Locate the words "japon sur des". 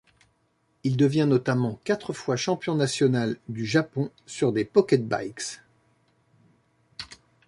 3.67-4.65